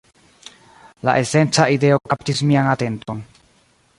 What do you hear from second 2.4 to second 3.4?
mian atenton